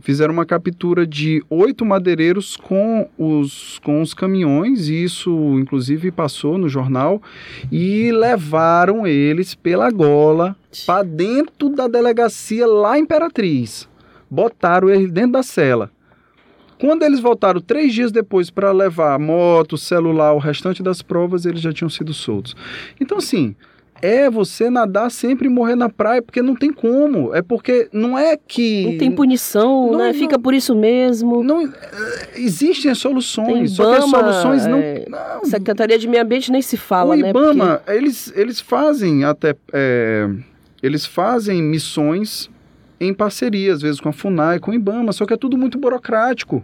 [0.00, 6.58] fizeram uma captura de oito madeireiros com os, com os caminhões, e isso inclusive passou
[6.58, 7.22] no jornal,
[7.70, 13.88] e levaram eles pela gola para dentro da delegacia lá Imperatriz.
[14.30, 15.90] Botaram eles dentro da cela.
[16.80, 21.60] Quando eles voltaram três dias depois para levar moto, celular, o restante das provas, eles
[21.60, 22.56] já tinham sido soltos.
[23.00, 23.54] Então, assim,
[24.04, 27.34] é você nadar sempre e morrer na praia, porque não tem como.
[27.34, 28.84] É porque não é que.
[28.84, 30.06] Não tem punição, não, né?
[30.08, 31.42] Não, Fica por isso mesmo.
[31.42, 36.22] Não, eh, existem soluções, Ibama, só que as soluções não, é, não, Secretaria de Meio
[36.22, 37.30] Ambiente nem se fala, o né?
[37.30, 37.98] Ibama, porque...
[37.98, 39.56] eles, eles fazem até.
[39.72, 40.28] É,
[40.82, 42.50] eles fazem missões
[43.00, 45.78] em parceria, às vezes com a FUNAI, com o IBAMA, só que é tudo muito
[45.78, 46.62] burocrático.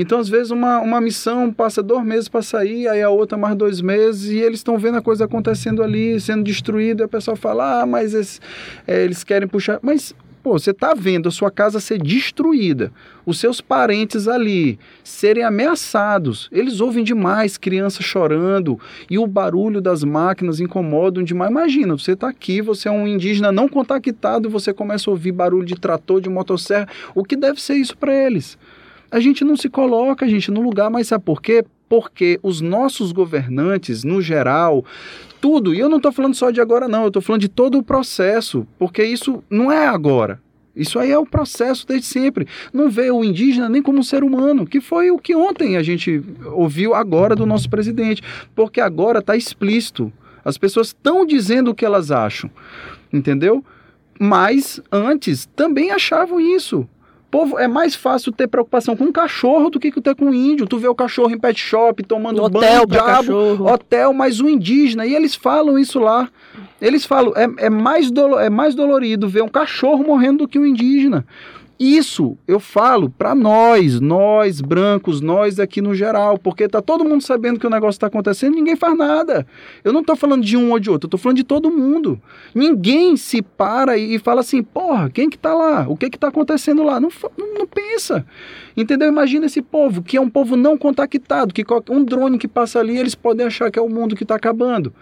[0.00, 3.56] Então, às vezes, uma, uma missão passa dois meses para sair, aí a outra mais
[3.56, 7.36] dois meses, e eles estão vendo a coisa acontecendo ali, sendo destruída, e o pessoal
[7.36, 8.38] fala, ah, mas esse,
[8.86, 9.80] é, eles querem puxar.
[9.82, 12.92] Mas, pô, você está vendo a sua casa ser destruída,
[13.26, 16.48] os seus parentes ali serem ameaçados.
[16.52, 18.78] Eles ouvem demais crianças chorando,
[19.10, 21.50] e o barulho das máquinas incomodam demais.
[21.50, 25.32] Imagina, você está aqui, você é um indígena não contactado, e você começa a ouvir
[25.32, 26.86] barulho de trator, de motosserra.
[27.16, 28.56] O que deve ser isso para eles?
[29.10, 31.64] A gente não se coloca, gente, no lugar, mas sabe por quê?
[31.88, 34.84] Porque os nossos governantes, no geral,
[35.40, 37.78] tudo, e eu não estou falando só de agora, não, eu estou falando de todo
[37.78, 40.40] o processo, porque isso não é agora.
[40.78, 42.46] Isso aí é o processo desde sempre.
[42.72, 45.82] Não vê o indígena nem como um ser humano, que foi o que ontem a
[45.82, 48.22] gente ouviu agora do nosso presidente.
[48.54, 50.12] Porque agora está explícito.
[50.44, 52.48] As pessoas estão dizendo o que elas acham.
[53.12, 53.64] Entendeu?
[54.20, 56.88] Mas antes também achavam isso.
[57.30, 60.66] Povo, é mais fácil ter preocupação com um cachorro do que ter com um índio.
[60.66, 63.70] Tu vê o cachorro em pet shop tomando Hotel banho, diabo, cachorro.
[63.70, 65.04] hotel, mas o indígena.
[65.04, 66.30] E eles falam isso lá.
[66.80, 70.58] Eles falam, é, é, mais dolo, é mais dolorido ver um cachorro morrendo do que
[70.58, 71.26] um indígena.
[71.78, 77.22] Isso eu falo para nós, nós brancos, nós aqui no geral, porque tá todo mundo
[77.22, 79.46] sabendo que o negócio está acontecendo, ninguém faz nada.
[79.84, 82.20] Eu não tô falando de um ou de outro, eu tô falando de todo mundo.
[82.52, 85.86] Ninguém se para e fala assim, porra, quem que tá lá?
[85.88, 86.98] O que que tá acontecendo lá?
[86.98, 88.26] Não, não, não pensa.
[88.76, 89.06] Entendeu?
[89.06, 92.98] Imagina esse povo, que é um povo não contactado, que um drone que passa ali,
[92.98, 94.92] eles podem achar que é o mundo que está acabando.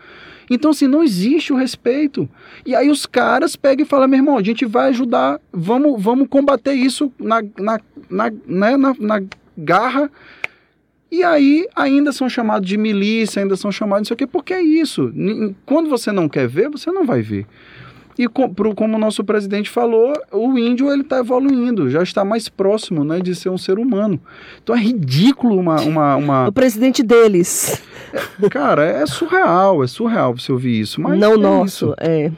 [0.51, 2.29] Então, assim, não existe o respeito.
[2.65, 6.29] E aí os caras pegam e falam, meu irmão, a gente vai ajudar, vamos, vamos
[6.29, 9.23] combater isso na, na, na, né, na, na
[9.59, 10.11] garra.
[11.11, 14.53] E aí ainda são chamados de milícia, ainda são chamados não sei o quê, porque
[14.53, 15.13] é isso.
[15.65, 17.47] Quando você não quer ver, você não vai ver.
[18.19, 22.25] E com, pro- como o nosso presidente falou, o índio ele está evoluindo, já está
[22.25, 24.19] mais próximo né, de ser um ser humano.
[24.63, 27.83] Então é ridículo uma, uma, uma- O presidente deles,
[28.51, 31.01] Cara, é surreal, é surreal você ouvir isso.
[31.01, 31.87] Mas não é nosso.
[31.87, 31.95] isso.
[31.99, 32.33] É.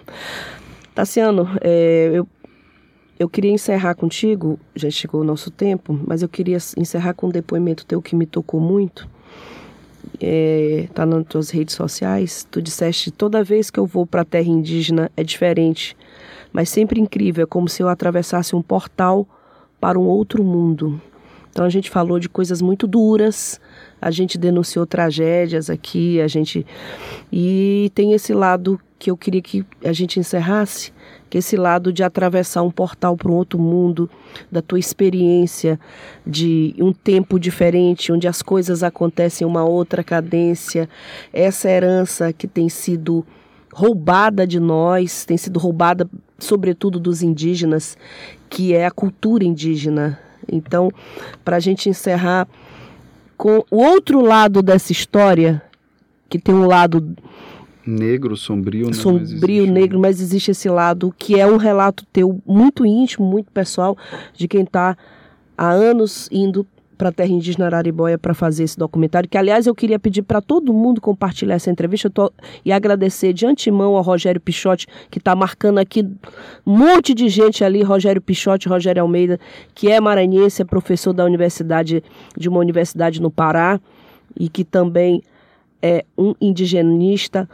[0.95, 2.27] Tassiano, é, eu,
[3.19, 7.31] eu queria encerrar contigo, já chegou o nosso tempo, mas eu queria encerrar com um
[7.31, 9.09] depoimento teu que me tocou muito.
[10.21, 12.47] É, tá nas tuas redes sociais.
[12.51, 15.97] Tu disseste: toda vez que eu vou para a terra indígena é diferente,
[16.53, 17.45] mas sempre incrível.
[17.45, 19.27] É como se eu atravessasse um portal
[19.81, 21.01] para um outro mundo.
[21.51, 23.61] Então a gente falou de coisas muito duras,
[24.01, 26.67] a gente denunciou tragédias aqui, a gente
[27.33, 30.93] e tem esse lado que eu queria que a gente encerrasse,
[31.31, 34.11] que é esse lado de atravessar um portal para um outro mundo,
[34.51, 35.79] da tua experiência
[36.27, 40.89] de um tempo diferente, onde as coisas acontecem em uma outra cadência,
[41.33, 43.25] essa herança que tem sido
[43.73, 46.09] roubada de nós, tem sido roubada
[46.39, 47.97] sobretudo dos indígenas,
[48.49, 50.19] que é a cultura indígena.
[50.51, 50.91] Então,
[51.45, 52.49] para a gente encerrar
[53.39, 55.63] com o outro lado dessa história,
[56.29, 57.17] que tem um lado
[57.87, 58.89] Negro, sombrio, né?
[58.89, 63.25] Mas sombrio, um- negro, mas existe esse lado que é um relato teu muito íntimo,
[63.27, 63.97] muito pessoal,
[64.35, 64.95] de quem está
[65.57, 66.67] há anos indo
[66.99, 70.41] para a terra indígena Araribóia para fazer esse documentário, que aliás eu queria pedir para
[70.43, 72.33] todo mundo compartilhar essa entrevista tô-
[72.65, 76.01] e agradecer de antemão ao Rogério Pichotti, que está marcando aqui
[76.67, 79.39] um monte de gente ali, Rogério Pichotti, Rogério Almeida,
[79.75, 82.03] que é maranhense, é professor da universidade,
[82.37, 83.81] de uma universidade no Pará,
[84.39, 85.23] e que também
[85.81, 87.49] é um indigenista.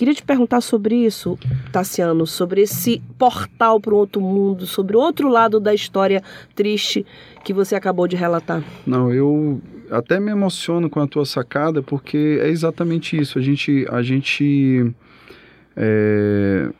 [0.00, 1.38] Queria te perguntar sobre isso,
[1.70, 6.22] Tassiano, sobre esse portal para outro mundo, sobre o outro lado da história
[6.54, 7.04] triste
[7.44, 8.64] que você acabou de relatar.
[8.86, 9.60] Não, eu
[9.90, 13.38] até me emociono com a tua sacada, porque é exatamente isso.
[13.38, 13.86] A gente.
[13.90, 14.90] A gente
[15.76, 16.70] é,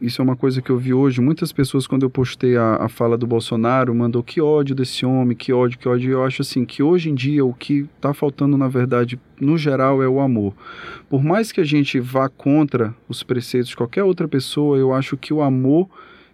[0.00, 1.20] Isso é uma coisa que eu vi hoje.
[1.20, 5.36] Muitas pessoas, quando eu postei a, a fala do Bolsonaro, mandou que ódio desse homem,
[5.36, 6.12] que ódio, que ódio.
[6.12, 10.00] Eu acho assim que hoje em dia o que está faltando, na verdade, no geral,
[10.00, 10.54] é o amor.
[11.10, 15.16] Por mais que a gente vá contra os preceitos de qualquer outra pessoa, eu acho
[15.16, 15.88] que o amor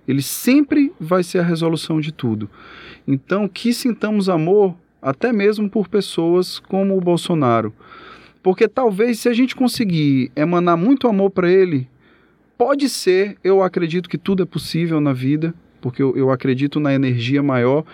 [0.06, 2.50] ele sempre vai ser a resolução de tudo.
[3.08, 7.72] Então, que sintamos amor até mesmo por pessoas como o Bolsonaro.
[8.42, 11.88] Porque talvez se a gente conseguir emanar muito amor para ele,
[12.56, 15.54] pode ser, eu acredito que tudo é possível na vida,
[15.84, 17.84] porque eu, eu acredito na energia maior.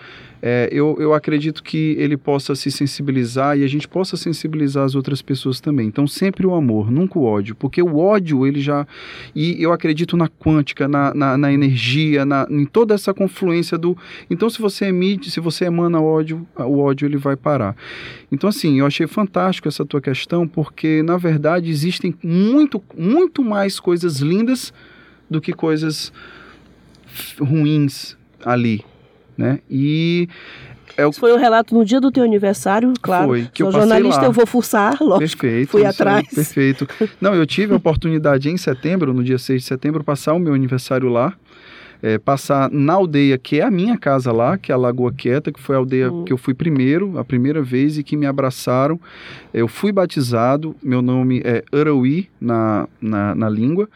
[0.41, 4.95] É, eu, eu acredito que ele possa se sensibilizar e a gente possa sensibilizar as
[4.95, 5.87] outras pessoas também.
[5.87, 8.87] Então, sempre o amor, nunca o ódio, porque o ódio, ele já.
[9.35, 13.97] E eu acredito na quântica, na, na, na energia, na, em toda essa confluência do.
[14.29, 17.75] Então, se você emite, se você emana ódio, o ódio ele vai parar.
[18.31, 23.81] Então, assim, eu achei fantástico essa tua questão, porque, na verdade, existem muito, muito mais
[23.81, 24.73] coisas lindas
[25.29, 26.13] do que coisas
[27.39, 28.83] ruins ali,
[29.37, 29.59] né?
[29.69, 30.27] E
[30.97, 33.27] é o foi um relato no dia do teu aniversário, claro.
[33.27, 34.27] Foi, que eu Sou passei jornalista, lá.
[34.27, 35.41] eu vou fuçar, lógico.
[35.41, 35.69] Perfeito.
[35.69, 36.27] fui isso aí, atrás.
[36.27, 36.87] perfeito.
[37.19, 40.53] Não, eu tive a oportunidade em setembro, no dia 6 de setembro, passar o meu
[40.53, 41.33] aniversário lá.
[42.01, 45.51] É, passar na aldeia, que é a minha casa lá, que é a Lagoa Quieta,
[45.51, 46.25] que foi a aldeia Hum.
[46.25, 48.99] que eu fui primeiro, a primeira vez, e que me abraçaram.
[49.53, 53.87] Eu fui batizado, meu nome é Arauí na, na, na língua.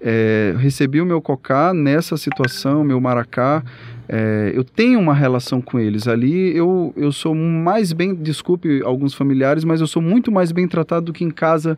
[0.00, 3.64] É, recebi o meu cocá nessa situação, meu maracá.
[4.08, 6.56] É, eu tenho uma relação com eles ali.
[6.56, 11.06] Eu, eu sou mais bem, desculpe alguns familiares, mas eu sou muito mais bem tratado
[11.06, 11.76] do que em casa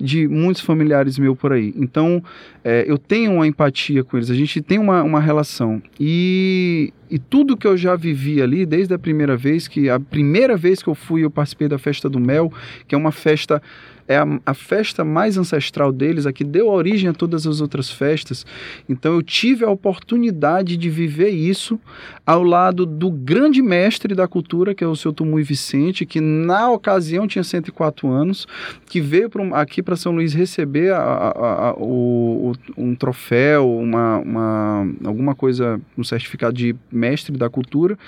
[0.00, 1.72] de muitos familiares meus por aí.
[1.76, 2.22] Então,
[2.64, 5.82] é, eu tenho uma empatia com eles, a gente tem uma, uma relação.
[5.98, 10.56] E, e tudo que eu já vivi ali, desde a primeira vez, que a primeira
[10.56, 12.52] vez que eu fui, eu participei da festa do mel,
[12.86, 13.62] que é uma festa
[14.08, 17.90] é a, a, festa mais ancestral deles, a que deu origem a todas as outras
[17.90, 18.46] festas.
[18.88, 21.78] Então eu tive a oportunidade de viver isso
[22.24, 26.70] ao lado do grande mestre da cultura, que é o seu Tumui Vicente, que na
[26.70, 28.46] ocasião tinha 104 anos,
[28.86, 34.88] que veio pra, aqui para São Luís receber a, a, o, um troféu, uma, uma,
[35.04, 37.98] alguma coisa, um certificado de mestre da cultura,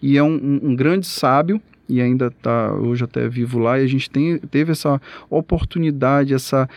[0.00, 3.84] e é um, um, um grande sábio e ainda está hoje até vivo lá e
[3.84, 6.68] a gente tem, teve essa oportunidade, essa,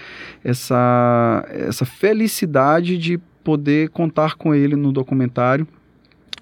[0.43, 5.67] essa, essa felicidade de poder contar com ele no documentário.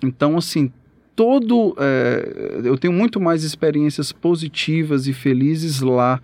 [0.04, 0.71] Então, assim,
[1.15, 1.75] todo.
[1.80, 6.19] É, eu tenho muito mais experiências positivas e felizes lá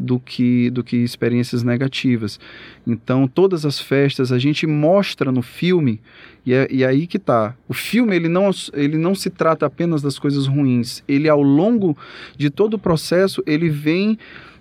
[0.00, 2.40] do que, do que experiências negativas.
[2.86, 6.00] Então, todas as festas a gente mostra no filme,
[6.44, 7.54] e é, e é aí que tá.
[7.68, 11.04] O filme ele não, ele não se trata apenas das coisas ruins.
[11.06, 11.96] Ele, ao longo
[12.36, 14.18] de todo o processo, ele vem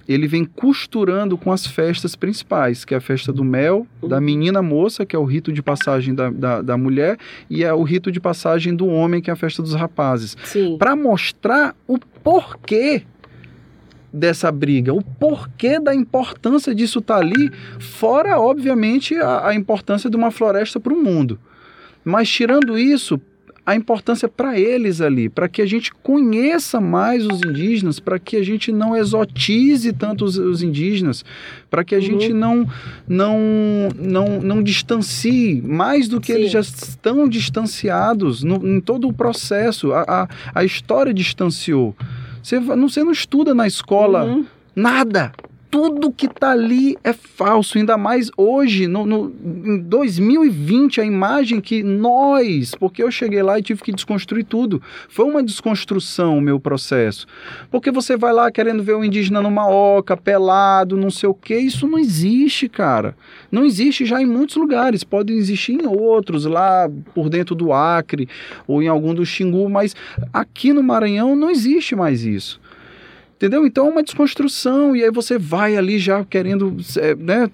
[0.07, 4.59] ele vem costurando com as festas principais, que é a festa do mel, da menina
[4.59, 7.15] moça, que é o rito de passagem da, da, da mulher,
[7.47, 10.35] e é o rito de passagem do homem, que é a festa dos rapazes.
[10.79, 13.03] Para mostrar o porquê
[14.11, 20.09] dessa briga, o porquê da importância disso estar tá ali, fora, obviamente, a, a importância
[20.09, 21.39] de uma floresta para o mundo.
[22.03, 23.19] Mas tirando isso,
[23.69, 28.35] a importância para eles ali, para que a gente conheça mais os indígenas, para que
[28.35, 31.23] a gente não exotize tanto os, os indígenas,
[31.69, 32.03] para que a uhum.
[32.03, 32.67] gente não,
[33.07, 33.37] não,
[33.95, 36.39] não, não distancie mais do que Sim.
[36.39, 39.93] eles já estão distanciados no, em todo o processo.
[39.93, 41.95] A, a, a história distanciou.
[42.41, 44.45] Você não, você não estuda na escola uhum.
[44.75, 45.31] nada.
[45.71, 51.61] Tudo que está ali é falso, ainda mais hoje, no, no, em 2020, a imagem
[51.61, 54.81] que nós, porque eu cheguei lá e tive que desconstruir tudo.
[55.07, 57.27] Foi uma desconstrução o meu processo.
[57.69, 61.55] Porque você vai lá querendo ver o indígena numa oca, pelado, não sei o que,
[61.55, 63.15] isso não existe, cara.
[63.51, 68.27] Não existe já em muitos lugares, pode existir em outros, lá por dentro do Acre
[68.67, 69.95] ou em algum do Xingu, mas
[70.33, 72.59] aqui no Maranhão não existe mais isso.
[73.39, 73.65] Entendeu?
[73.65, 77.49] Então é uma desconstrução, e aí você vai ali já querendo, é, né?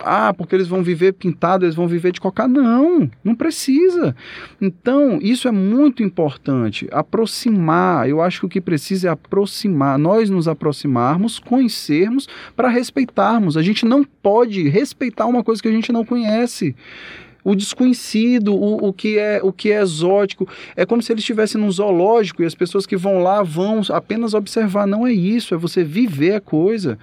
[0.00, 2.48] Ah, porque eles vão viver pintado, eles vão viver de cocar.
[2.48, 4.16] Não, não precisa.
[4.58, 6.88] Então, isso é muito importante.
[6.90, 8.08] Aproximar.
[8.08, 9.98] Eu acho que o que precisa é aproximar.
[9.98, 13.58] Nós nos aproximarmos, conhecermos, para respeitarmos.
[13.58, 16.74] A gente não pode respeitar uma coisa que a gente não conhece
[17.44, 20.48] o desconhecido, o, o, que é, o que é exótico.
[20.76, 24.34] É como se eles estivessem num zoológico e as pessoas que vão lá vão apenas
[24.34, 24.86] observar.
[24.86, 26.98] Não é isso, é você viver a coisa.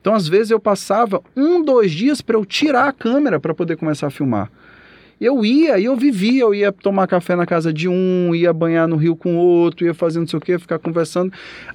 [0.00, 3.76] Então, às vezes, eu passava um, dois dias para eu tirar a câmera para poder
[3.76, 4.50] começar a filmar.
[5.20, 8.86] Eu ia e eu vivia, eu ia tomar café na casa de um, ia banhar
[8.86, 11.32] no rio com outro, ia fazendo não sei o que, ficar conversando,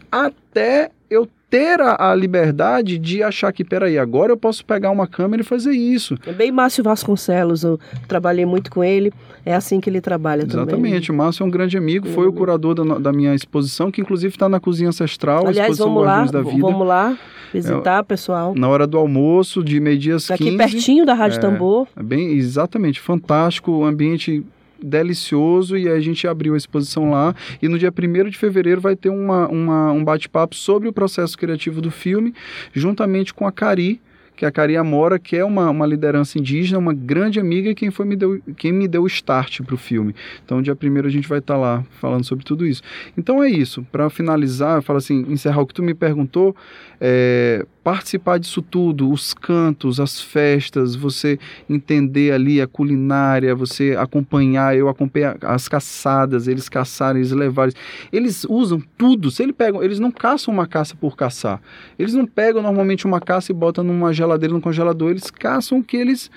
[0.10, 5.06] até eu ter a, a, liberdade de achar que, peraí, agora eu posso pegar uma
[5.06, 6.18] câmera e fazer isso.
[6.26, 9.14] É bem Márcio Vasconcelos, eu trabalhei muito com ele,
[9.46, 10.92] é assim que ele trabalha Exatamente, também.
[10.94, 12.36] Exatamente, o Márcio é um grande amigo, foi o uhum.
[12.36, 16.04] curador da, da minha exposição, que inclusive está na Cozinha Ancestral, Aliás, a exposição vamos
[16.04, 16.60] lá, da Vida.
[16.60, 17.18] Vamos lá
[17.54, 18.56] visitar, é, pessoal.
[18.58, 21.88] Na hora do almoço, de meio-dia às Aqui pertinho da Rádio é, Tambor.
[21.96, 24.44] É bem, exatamente, fantástico, o ambiente
[24.84, 27.34] delicioso e a gente abriu a exposição lá.
[27.62, 31.38] E no dia 1 de fevereiro vai ter uma, uma um bate-papo sobre o processo
[31.38, 32.34] criativo do filme,
[32.74, 34.02] juntamente com a Cari,
[34.44, 37.90] que é a Cari Amora, que é uma, uma liderança indígena, uma grande amiga quem,
[37.90, 40.14] foi, me deu, quem me deu o start para o filme.
[40.44, 42.82] Então, dia 1 a gente vai estar tá lá falando sobre tudo isso.
[43.18, 43.86] Então, é isso.
[43.90, 46.54] Para finalizar, eu falo assim, encerrar o que tu me perguntou,
[47.00, 51.38] é, participar disso tudo, os cantos, as festas, você
[51.70, 57.74] entender ali a culinária, você acompanhar, eu acompanhar as caçadas, eles caçarem, eles levarem.
[58.12, 59.30] Eles usam tudo.
[59.30, 61.62] Se eles pegam, eles não caçam uma caça por caçar.
[62.00, 65.84] Eles não pegam normalmente uma caça e botam numa geladeira, no congelador, eles caçam o
[65.84, 66.30] que eles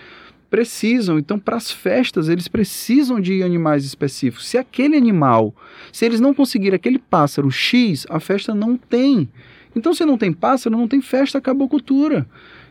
[0.50, 1.18] precisam.
[1.18, 4.48] Então, para as festas, eles precisam de animais específicos.
[4.48, 5.54] Se aquele animal,
[5.92, 9.28] se eles não conseguirem aquele pássaro X, a festa não tem.
[9.74, 12.26] Então, se não tem pássaro, não tem festa, acabou a cultura.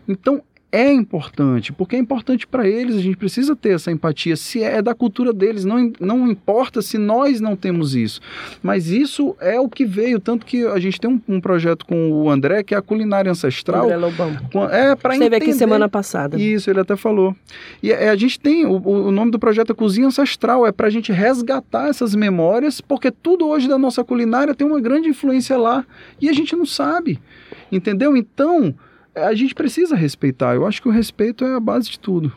[0.08, 0.42] Então,
[0.76, 4.82] é importante, porque é importante para eles, a gente precisa ter essa empatia, se é
[4.82, 8.20] da cultura deles, não, não importa se nós não temos isso.
[8.62, 12.12] Mas isso é o que veio, tanto que a gente tem um, um projeto com
[12.12, 13.86] o André, que é a culinária ancestral.
[13.86, 14.36] André Lobão.
[14.70, 15.36] É para entender.
[15.36, 16.38] Esteve aqui semana passada.
[16.38, 17.34] Isso, ele até falou.
[17.82, 20.88] E é, a gente tem, o, o nome do projeto é Cozinha Ancestral, é para
[20.88, 25.58] a gente resgatar essas memórias, porque tudo hoje da nossa culinária tem uma grande influência
[25.58, 25.86] lá,
[26.20, 27.18] e a gente não sabe,
[27.72, 28.18] entendeu?
[28.18, 28.76] Então
[29.16, 30.56] a gente precisa respeitar.
[30.56, 32.32] Eu acho que o respeito é a base de tudo.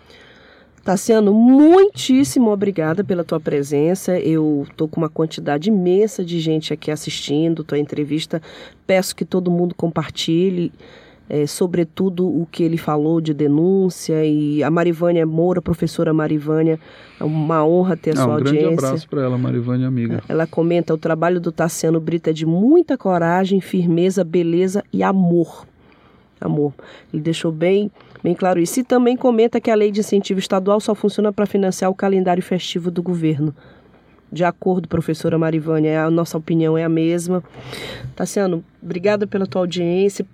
[0.89, 4.19] Tassiano, muitíssimo obrigada pela tua presença.
[4.19, 8.41] Eu estou com uma quantidade imensa de gente aqui assistindo tua entrevista.
[8.87, 10.73] Peço que todo mundo compartilhe,
[11.29, 14.25] é, sobretudo o que ele falou de denúncia.
[14.25, 16.81] E a Marivânia Moura, professora Marivânia,
[17.21, 18.61] é uma honra ter a ah, sua um audiência.
[18.61, 20.23] Um grande abraço para ela, Marivânia, amiga.
[20.27, 25.67] Ela comenta: o trabalho do Tassiano Brito é de muita coragem, firmeza, beleza e amor.
[26.41, 26.73] Amor.
[27.13, 27.91] Ele deixou bem
[28.23, 28.81] bem claro isso.
[28.81, 32.43] E também comenta que a lei de incentivo estadual só funciona para financiar o calendário
[32.43, 33.55] festivo do governo.
[34.31, 37.43] De acordo, professora Marivânia, a nossa opinião é a mesma.
[38.15, 40.27] Tassiano, obrigada pela tua audiência,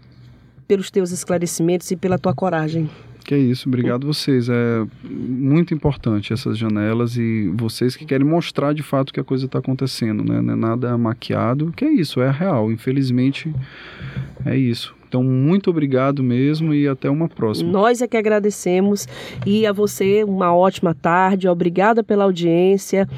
[0.66, 2.90] pelos teus esclarecimentos e pela tua coragem.
[3.24, 4.48] Que é isso, obrigado vocês.
[4.50, 9.46] É muito importante essas janelas e vocês que querem mostrar de fato que a coisa
[9.46, 10.42] está acontecendo, né?
[10.42, 12.70] Não é nada maquiado, que é isso, é real.
[12.70, 13.54] Infelizmente,
[14.44, 14.94] é isso.
[15.14, 17.70] Então, muito obrigado mesmo e até uma próxima.
[17.70, 19.06] Nós é que agradecemos
[19.46, 21.46] e a você uma ótima tarde.
[21.46, 23.08] Obrigada pela audiência.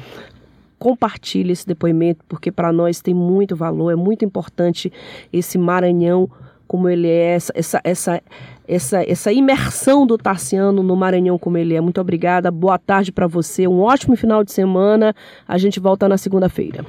[0.77, 4.93] Compartilhe esse depoimento porque para nós tem muito valor, é muito importante
[5.33, 6.29] esse Maranhão
[6.67, 8.21] como ele é, essa, essa, essa,
[8.67, 11.81] essa, essa imersão do Tarciano no Maranhão como ele é.
[11.81, 15.15] Muito obrigada, boa tarde para você, um ótimo final de semana.
[15.47, 16.85] A gente volta na segunda-feira.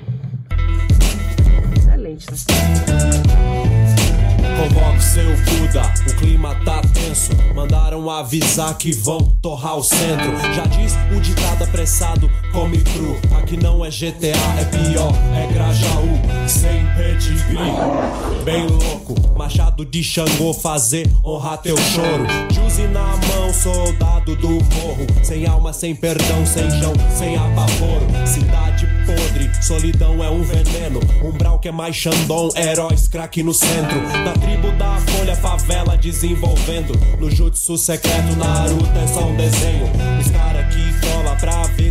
[1.75, 2.27] Excelente?
[4.59, 7.31] Convoque seu Buda, o clima tá tenso.
[7.55, 10.37] Mandaram avisar que vão torrar o centro.
[10.53, 13.17] Já diz o ditado apressado, come cru.
[13.39, 18.43] Aqui não é GTA, é pior, é Grajaú, sem pedigree.
[18.45, 22.27] Bem louco, machado de Xangô fazer honrar teu choro.
[22.51, 25.07] Juzi na mão, soldado do morro.
[25.23, 28.07] Sem alma, sem perdão, sem chão, sem apavoro.
[28.27, 31.01] Cidade podre, solidão é um veneno.
[31.25, 34.01] Umbral que é mais Xandão, heróis craque no centro.
[34.25, 36.93] Da tribo da folha, favela desenvolvendo.
[37.19, 40.08] No jutsu secreto, Naruto é só um desenho.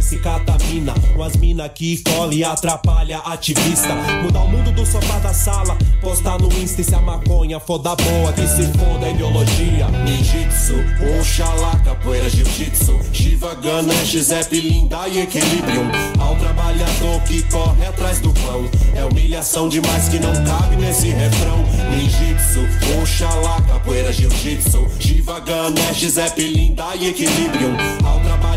[0.01, 0.93] Se catamina.
[1.15, 3.95] Umas mina que cola e atrapalha ativista.
[4.23, 5.77] Mudar o mundo do sofá da sala.
[6.01, 9.87] Postar no Insta e se a maconha for da boa, que se foda a ideologia.
[10.05, 10.75] Ninjitsu,
[11.19, 12.99] Oxalá, capoeira, jiu-jitsu.
[13.11, 15.89] Shiva, Ganesh, Zep, Linda e Equilibrium.
[16.19, 18.69] Ao trabalhador que corre atrás do pão.
[18.95, 21.63] É humilhação demais que não cabe nesse refrão.
[21.89, 22.61] Ninjitsu,
[23.01, 24.87] Oxalá, capoeira, jiu-jitsu.
[24.99, 27.75] Shiva, Ganesh, Zep, Linda e Equilibrium.
[28.03, 28.56] Ao trabalhador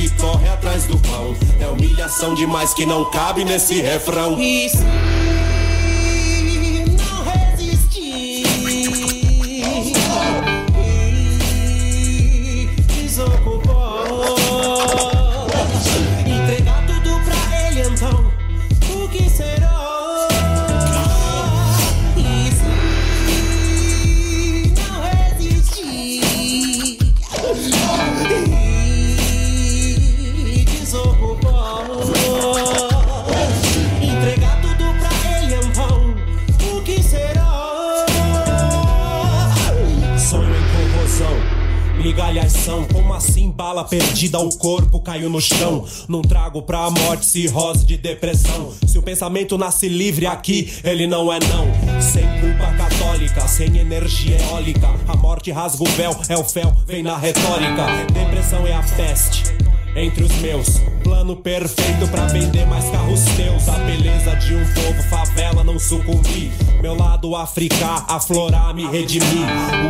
[0.00, 1.34] que corre atrás do pão.
[1.60, 4.40] É humilhação demais que não cabe nesse refrão.
[4.40, 4.78] Isso.
[43.70, 45.86] Bala perdida, o corpo caiu no chão?
[46.08, 48.72] Não trago pra morte cirrose de depressão.
[48.84, 52.00] Se o pensamento nasce livre aqui, ele não é não.
[52.00, 54.88] Sem culpa católica, sem energia eólica.
[55.06, 57.86] A morte rasga o véu, é o fel, vem na retórica.
[58.12, 59.54] Depressão é a peste
[59.94, 60.80] entre os meus.
[61.10, 63.68] Plano perfeito para vender mais carros teus.
[63.68, 66.52] A beleza de um povo, favela, não sucumbir.
[66.80, 69.26] Meu lado africano, aflorar, me redimir.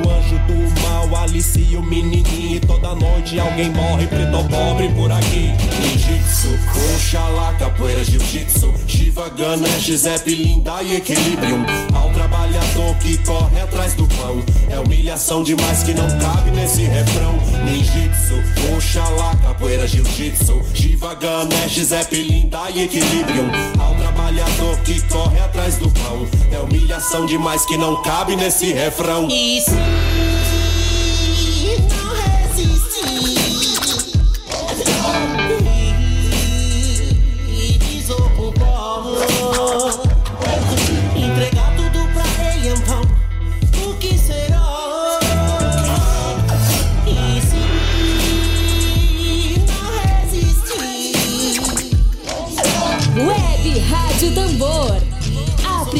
[0.03, 2.57] O anjo do mal alicia o menininho.
[2.57, 5.53] E toda noite alguém morre, preto ou pobre por aqui.
[5.83, 6.49] Ninjitsu,
[6.95, 8.73] Oxalá, capoeira, jiu-jitsu.
[8.89, 11.66] Shiva, Ganesh, Zep, Linda e Equilibrium.
[11.95, 14.43] Ao trabalhador que corre atrás do pão.
[14.71, 17.39] É humilhação demais que não cabe nesse refrão.
[17.64, 18.41] Ninjitsu,
[18.75, 23.51] Oxalá, capoeira, jiu-jitsu, Shiva, Ganesh, Zep, Linda e Equilibrium.
[23.79, 26.27] Ao trabalhador que corre atrás do pão.
[26.53, 29.29] É humilhação demais que não cabe nesse refrão.
[29.29, 29.71] Isso.